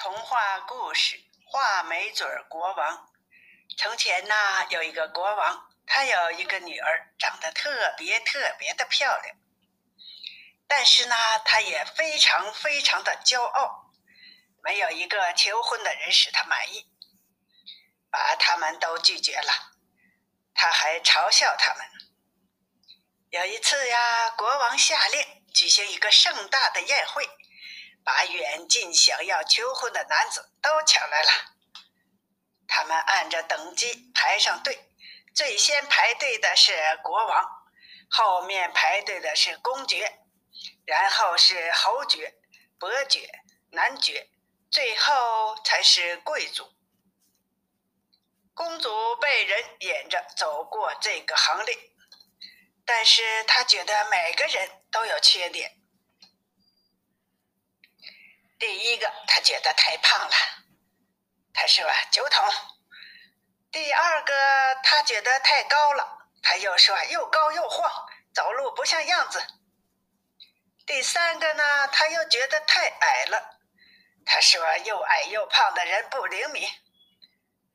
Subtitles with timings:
[0.00, 2.96] 童话故事《画眉嘴国王》。
[3.76, 4.34] 从前呢，
[4.70, 9.36] 有一个国王，他有一个女儿，长得特别特别的漂亮。
[10.68, 13.90] 但是呢，他也非常非常的骄傲，
[14.62, 16.86] 没有一个求婚的人使他满意，
[18.08, 19.52] 把他们都拒绝了。
[20.54, 21.84] 他还嘲笑他们。
[23.30, 27.28] 有一次呀，国王下令举行一个盛大的宴会。
[28.08, 31.30] 把远近想要求婚的男子都抢来了，
[32.66, 34.90] 他们按着等级排上队，
[35.34, 37.46] 最先排队的是国王，
[38.08, 40.20] 后面排队的是公爵，
[40.86, 42.34] 然后是侯爵、
[42.78, 43.30] 伯爵、
[43.72, 44.30] 男爵，
[44.70, 46.66] 最后才是贵族。
[48.54, 51.76] 公主被人引着走过这个行列，
[52.86, 55.77] 但是她觉得每个人都有缺点。
[58.58, 60.34] 第一个，他觉得太胖了，
[61.54, 62.44] 他说酒桶。
[63.70, 64.34] 第二个，
[64.82, 67.90] 他觉得太高了，他又说又高又晃，
[68.34, 69.40] 走路不像样子。
[70.86, 73.58] 第三个呢，他又觉得太矮了，
[74.26, 76.68] 他说又矮又胖的人不灵敏。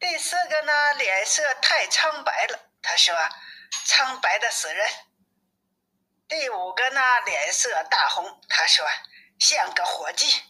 [0.00, 3.14] 第四个呢，脸色太苍白了，他说
[3.86, 4.90] 苍白的死人。
[6.26, 8.84] 第五个呢，脸色大红，他说
[9.38, 10.42] 像个火鸡。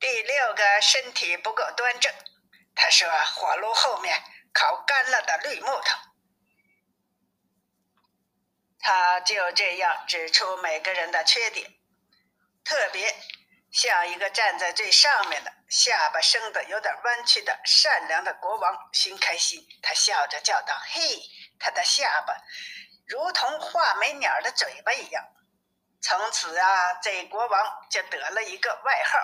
[0.00, 2.10] 第六个身体不够端正，
[2.74, 3.06] 他说
[3.36, 4.18] ：“火炉后面
[4.52, 5.98] 烤干了的绿木头。”
[8.80, 11.70] 他就这样指出每个人的缺点，
[12.64, 13.14] 特别
[13.70, 19.62] 像一个站在最上面的、下巴生的有点弯曲的善良的国王，心开心。
[19.82, 21.20] 他笑着叫道：“嘿，
[21.58, 22.34] 他的下巴
[23.06, 25.22] 如同画眉鸟的嘴巴一样。”
[26.02, 29.18] 从此啊，这国王就得了一个外号，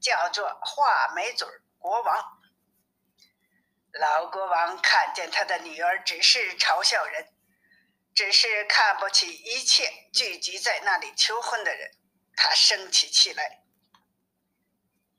[0.00, 1.48] 叫做“画眉嘴
[1.78, 2.38] 国王”。
[3.98, 7.32] 老国王看见他的女儿只是嘲笑人，
[8.14, 11.90] 只是看不起一切聚集在那里求婚的人，
[12.36, 13.62] 他生起气来，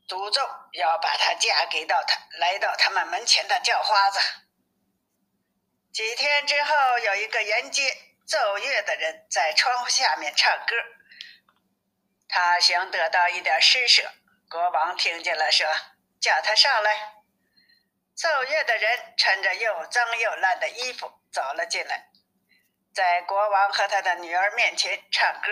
[0.07, 0.41] 诅咒
[0.73, 4.19] 要把她嫁给到他来到他们门前的叫花子。
[5.91, 7.91] 几天之后，有一个沿街
[8.27, 10.75] 奏乐的人在窗户下面唱歌。
[12.31, 14.11] 他想得到一点施舍，
[14.47, 15.67] 国王听见了，说
[16.21, 17.15] ：“叫他上来。”
[18.15, 22.09] 奏乐的人穿着又脏又烂的衣服走了进来，
[22.93, 25.49] 在国王和他的女儿面前唱歌，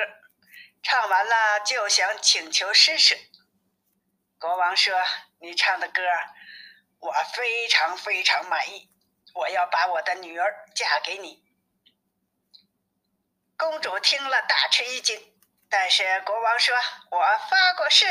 [0.84, 3.16] 唱完了就想请求施舍。
[4.38, 5.02] 国王说
[5.42, 6.04] ：“你唱的歌，
[7.00, 8.88] 我非常非常满意，
[9.34, 11.44] 我要把我的女儿嫁给你。”
[13.58, 15.34] 公主听了大吃一惊。
[15.70, 16.76] 但是国王说
[17.12, 17.20] ：“我
[17.50, 18.06] 发过誓，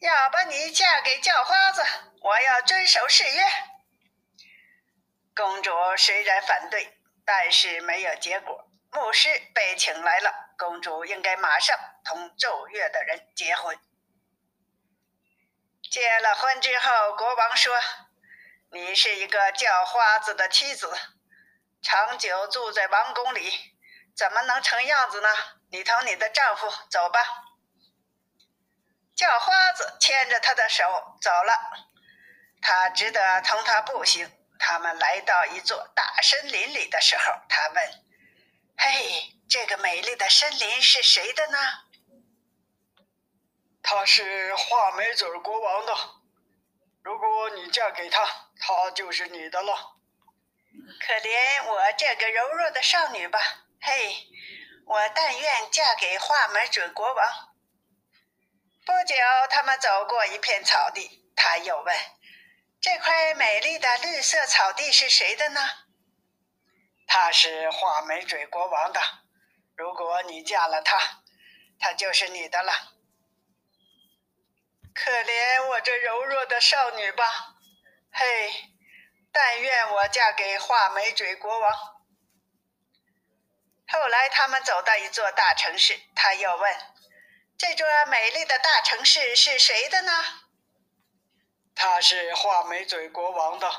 [0.00, 1.84] 要把你嫁给叫花子，
[2.20, 3.42] 我要遵守誓约。”
[5.34, 8.68] 公主虽然反对，但是没有结果。
[8.90, 13.78] 牧师被请来了，公主应该马上同奏乐的人结婚。
[15.90, 17.74] 结了婚之后，国王说
[18.72, 20.94] ：“你是一个叫花子的妻子，
[21.80, 23.71] 长久住在王宫里，
[24.14, 25.28] 怎么能成样子呢？”
[25.70, 27.20] 你同你的丈夫走吧。
[29.16, 30.84] 叫花子牵着她的手
[31.20, 31.52] 走了，
[32.60, 34.30] 他只得同他步行。
[34.58, 38.04] 他们来到一座大森林里的时候，他问
[38.78, 41.58] ：“嘿，这个美丽的森林是谁的呢
[43.82, 45.94] ？”“他是画眉嘴国王的。
[47.02, 48.24] 如果你嫁给他，
[48.60, 49.96] 他就是你的了。
[51.06, 53.40] ”“可怜我这个柔弱的少女吧。
[53.82, 54.28] ”“嘿。”
[54.84, 57.54] 我但愿嫁给画眉嘴国王。
[58.84, 59.14] 不久，
[59.48, 61.96] 他们走过一片草地，他又问
[62.82, 65.60] ：“这块美丽的绿色草地是谁的呢
[67.06, 69.00] ？”“他是画眉嘴国王的。
[69.76, 71.22] 如果你嫁了他，
[71.78, 72.72] 他就是你的了。”
[74.92, 77.54] 可怜我这柔弱的少女吧！
[78.12, 78.52] 嘿，
[79.32, 81.91] 但愿我嫁给画眉嘴国王。
[83.92, 86.76] 后来，他们走到一座大城市，他又问
[87.58, 90.24] ：“这座美丽的大城市是谁的呢
[91.76, 93.70] ？”“他是画眉嘴国王的。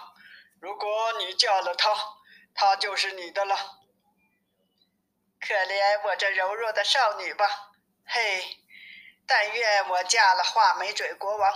[0.62, 1.96] 如果你嫁了他，
[2.54, 3.80] 他就是你的了。”
[5.42, 7.72] 可怜我这柔弱的少女吧！
[8.06, 8.60] 嘿，
[9.26, 11.54] 但愿我嫁了画眉嘴国王。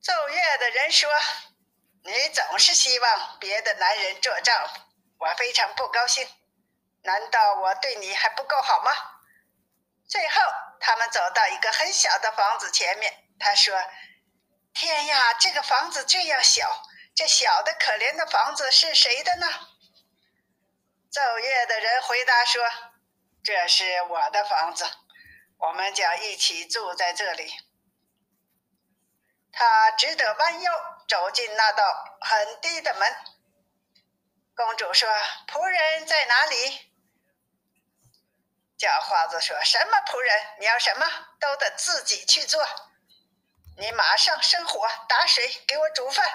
[0.00, 1.10] 奏乐的人说
[2.04, 4.80] ：“你总是希望别的男人做丈夫，
[5.18, 6.24] 我非常不高兴。”
[7.04, 8.92] 难道我对你还不够好吗？
[10.08, 10.40] 最后，
[10.78, 13.12] 他们走到一个很小的房子前面。
[13.38, 13.74] 他说
[14.74, 16.82] ：“天呀，这个房子这样小，
[17.14, 19.46] 这小的可怜的房子是谁的呢？”
[21.10, 22.62] 奏乐的人回答说
[23.42, 24.84] ：“这是我的房子，
[25.58, 27.52] 我们将一起住在这里。”
[29.50, 30.72] 他只得弯腰
[31.08, 31.84] 走进那道
[32.20, 33.16] 很低的门。
[34.54, 35.08] 公主说
[35.48, 36.90] ：“仆人在哪里？”
[38.82, 40.56] 叫花子说：“什么仆人？
[40.58, 41.06] 你要什么
[41.38, 42.60] 都得自己去做。
[43.78, 46.28] 你马上生火、打水，给我煮饭。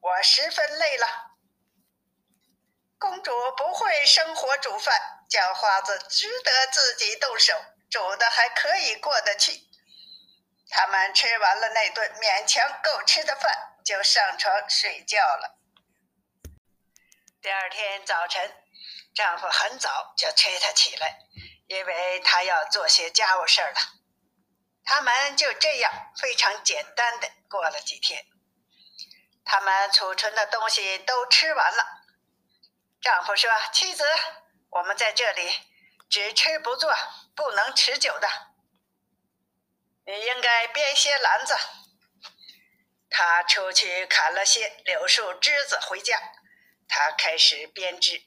[0.00, 1.06] 我十分累了。”
[2.98, 5.00] 公主不会生火煮饭，
[5.30, 7.54] 叫花子只得自己动手，
[7.88, 9.52] 煮的还可以过得去。
[10.68, 15.56] 他们吃完了那顿勉强够吃的饭，就上床睡觉了。
[17.40, 18.56] 第二天早晨，
[19.14, 21.20] 丈夫很早就催她起来。
[21.66, 23.78] 因为他要做些家务事儿了，
[24.84, 28.24] 他们就这样非常简单的过了几天。
[29.44, 31.84] 他们储存的东西都吃完了。
[33.00, 34.04] 丈夫说：“妻子，
[34.70, 35.58] 我们在这里
[36.08, 36.92] 只吃不做，
[37.34, 38.28] 不能持久的。
[40.04, 41.56] 你应该编些篮子。”
[43.10, 46.18] 他出去砍了些柳树枝子回家，
[46.88, 48.22] 他开始编织，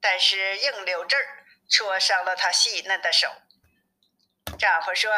[0.00, 1.46] 但是硬柳枝儿。
[1.68, 3.30] 戳伤了她细嫩的手。
[4.58, 5.12] 丈夫说：“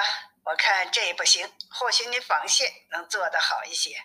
[0.45, 4.03] 我看这不行，或许你纺线能做得好一些。”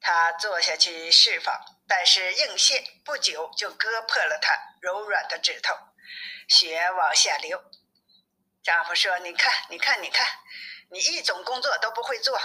[0.00, 5.76] 他坐下去试纺，但是硬线不久就割破了她柔软的指头，
[6.48, 7.62] 血往下流。
[8.62, 10.26] 丈夫说：“你看，你看，你看，
[10.90, 12.40] 你一种工作都不会做，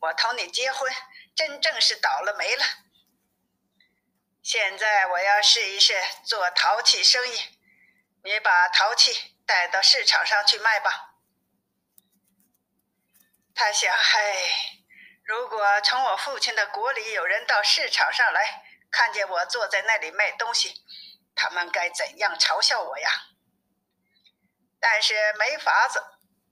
[0.00, 0.92] 我同你结婚
[1.36, 2.64] 真正是倒了霉了。
[4.42, 7.38] 现在我要试一试做陶器生意。”
[8.22, 11.14] 你把陶器带到市场上去卖吧。
[13.54, 14.34] 他想，唉，
[15.24, 20.74] 如果从我父亲的国里有人到市场上来，看见我坐在那里卖东西，
[21.34, 23.10] 他们该怎样嘲笑我呀？
[24.80, 26.02] 但是没法子，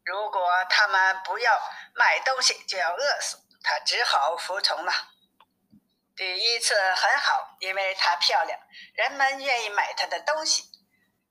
[0.05, 1.61] 如果他们不要
[1.95, 3.39] 卖东西，就要饿死。
[3.63, 4.93] 他只好服从了。
[6.15, 8.59] 第一次很好，因为她漂亮，
[8.95, 10.65] 人们愿意买她的东西。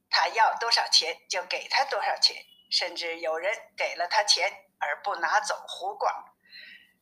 [0.10, 2.36] 他要多少钱就给他多少钱，
[2.72, 6.36] 甚至有人给了他钱而不拿走胡逛，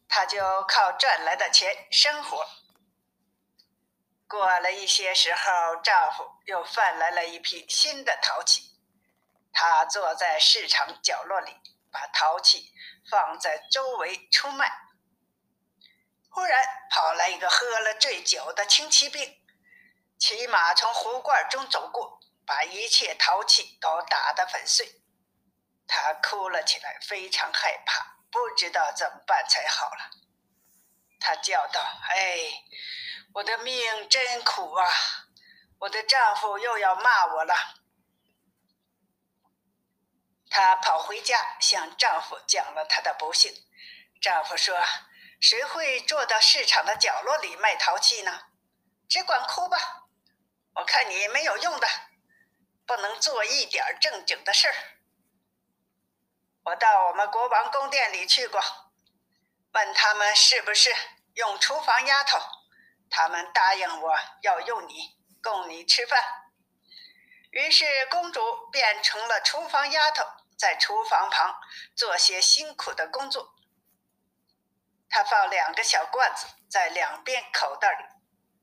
[0.08, 2.46] 他就靠赚来的钱生活。
[4.28, 8.76] 过了一些时候，丈夫又贩来了一批新的陶器，
[9.54, 11.56] 他坐在市场角落里，
[11.92, 12.74] 把陶器
[13.10, 14.72] 放在周围出卖。
[16.30, 19.42] 忽然跑来一个喝了醉酒的轻骑兵，
[20.20, 22.15] 骑马从壶罐中走过。
[22.46, 25.02] 把一切陶器都打得粉碎，
[25.88, 30.12] 他哭了起来，非常害怕，不知道怎么办才好了。
[31.20, 32.64] 他叫道：“哎，
[33.34, 34.88] 我的命真苦啊！
[35.80, 37.56] 我的丈夫又要骂我了。”
[40.50, 43.52] 她跑回家向丈夫讲了她的不幸。
[44.22, 44.80] 丈夫说
[45.42, 48.44] ：“谁会坐到市场的角落里卖陶器呢？
[49.10, 50.08] 只管哭吧，
[50.76, 51.88] 我看你没有用的。”
[52.86, 54.76] 不能做一点正经的事儿。
[56.64, 58.62] 我到我们国王宫殿里去过，
[59.74, 60.94] 问他们是不是
[61.34, 62.40] 用厨房丫头，
[63.10, 66.20] 他们答应我要用你供你吃饭。
[67.52, 70.26] 于是公主变成了厨房丫头，
[70.58, 71.56] 在厨房旁
[71.96, 73.54] 做些辛苦的工作。
[75.10, 78.06] 她放两个小罐子在两边口袋里，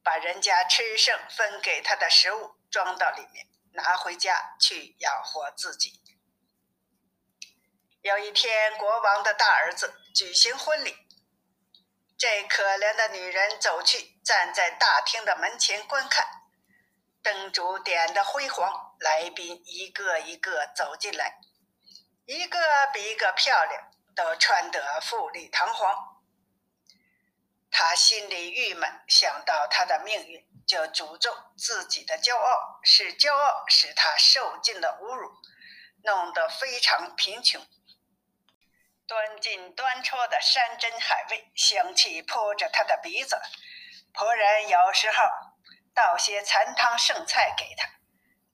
[0.02, 3.46] 把人家吃剩分给她的食物装到里面。
[3.72, 6.00] 拿回家去养活自己。
[8.02, 10.96] 有一天，国王的大儿子举行婚礼，
[12.18, 16.26] 这可怜的女人走去，站在大厅的门前观看。
[17.22, 21.38] 灯烛点得辉煌，来宾一个一个走进来，
[22.26, 22.58] 一个
[22.92, 26.11] 比一个漂亮，都穿得富丽堂皇。
[27.72, 30.46] 他心里郁闷，想到他的命运。
[30.64, 35.30] 就诅咒自己的骄傲，是骄傲使他受尽了侮辱，
[36.04, 37.60] 弄得非常贫穷。
[39.06, 43.36] 端进端出的山珍海味，香气扑着他的鼻子。
[44.14, 45.24] 仆人有时候
[45.92, 47.88] 倒些残汤剩菜给他，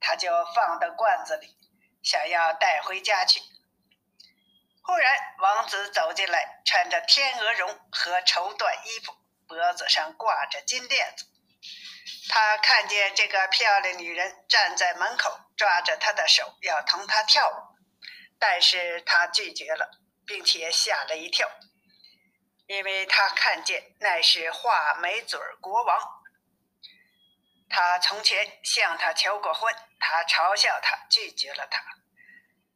[0.01, 1.57] 他就放到罐子里，
[2.03, 3.41] 想要带回家去。
[4.89, 9.15] 忽然，王子走进来，穿着天鹅绒和绸缎衣服，
[9.47, 11.27] 脖子上挂着金链子。
[12.31, 17.77] 他看见这个漂亮女人站在门口，抓着他的手要同他跳舞。
[18.39, 19.91] 但是他拒绝了，
[20.25, 21.47] 并且吓了一跳，
[22.67, 26.01] 因为他看见那是画眉嘴国王。
[27.69, 31.83] 他从前向他求过婚，他嘲笑他，拒绝了他，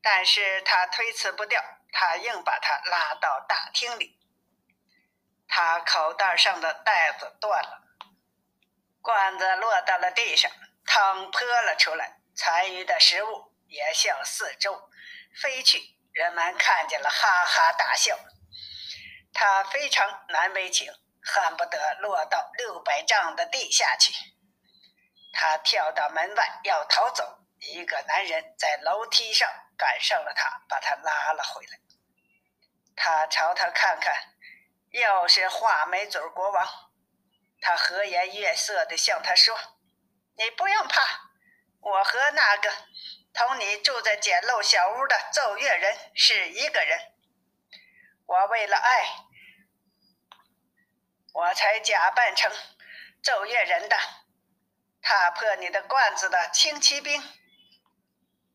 [0.03, 1.63] 但是他推辞不掉，
[1.93, 4.19] 他硬把他拉到大厅里。
[5.47, 7.83] 他口袋上的带子断了，
[9.03, 10.51] 罐子落到了地上，
[10.87, 14.91] 汤泼了出来，残余的食物也向四周
[15.41, 15.79] 飞去。
[16.13, 18.19] 人们看见了，哈哈大笑。
[19.35, 24.13] 他非常难为情，恨不得落到六百丈的地下去。
[25.33, 31.79] 他跳到门外要逃走，一个男人在楼梯上赶上了他，把他拉了回来。
[32.95, 34.15] 他朝他看看，
[34.91, 36.93] 又是画眉嘴国王。
[37.61, 39.59] 他和颜悦色地向他说
[40.37, 41.03] ：“你不用怕，
[41.81, 42.73] 我和那个
[43.33, 47.13] 同你住在简陋小屋的奏乐人是一个人。
[48.27, 49.07] 我为了爱，
[51.33, 52.51] 我才假扮成
[53.23, 53.97] 奏乐人的。”
[55.05, 57.21] 踏破你的罐子的轻骑兵，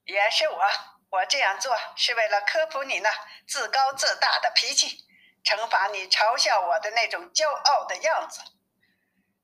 [0.05, 0.96] 也是我。
[1.09, 3.09] 我这样做是为了科普你那
[3.47, 5.05] 自高自大的脾气，
[5.43, 8.41] 惩罚你嘲笑我的那种骄傲的样子。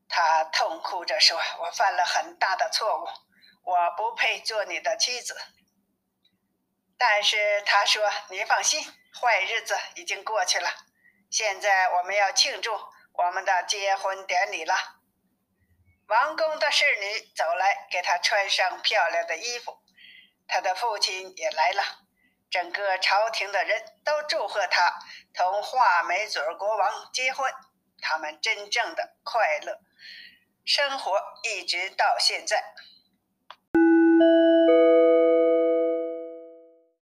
[0.10, 3.08] 他痛哭着说：“我犯了很大的错误，
[3.64, 5.36] 我不配做你的妻子。”
[7.00, 8.84] 但是他说：“你放心，
[9.20, 10.70] 坏日子已经过去了，
[11.32, 12.78] 现在我们要庆祝
[13.14, 14.76] 我们的结婚典礼了。”
[16.08, 19.83] 王宫的侍女走来，给他穿上漂亮的衣服。
[20.54, 21.82] 他的父亲也来了，
[22.52, 25.00] 整个朝廷的人都祝贺他
[25.34, 27.52] 同画眉嘴国王结婚。
[28.00, 29.80] 他们真正的快乐
[30.64, 32.64] 生活，一直到现在。